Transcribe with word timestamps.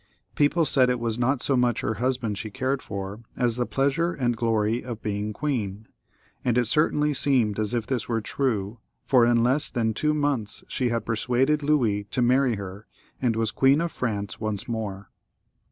People 0.33 0.65
said 0.65 0.89
it 0.89 0.99
was 0.99 1.19
not 1.19 1.43
so 1.43 1.55
much 1.55 1.81
her 1.81 1.93
husband 2.01 2.35
she 2.35 2.49
cared 2.49 2.81
for 2.81 3.19
as 3.37 3.55
the 3.55 3.67
pleasure 3.67 4.13
and 4.13 4.35
glory 4.35 4.83
of 4.83 5.03
being 5.03 5.31
queen; 5.31 5.87
and 6.43 6.57
it 6.57 6.65
certainly 6.65 7.13
seemed 7.13 7.59
as 7.59 7.75
if 7.75 7.85
this 7.85 8.09
were 8.09 8.19
true, 8.19 8.79
for 9.03 9.27
in 9.27 9.43
less 9.43 9.69
than 9.69 9.93
two 9.93 10.15
months 10.15 10.63
she 10.67 10.89
had 10.89 11.05
persuaded 11.05 11.61
Louis 11.61 12.05
to 12.05 12.23
marry 12.23 12.55
her, 12.55 12.87
and 13.21 13.35
was 13.35 13.51
Queen 13.51 13.79
of 13.79 13.91
France 13.91 14.39
once 14.39 14.67
more. 14.67 15.11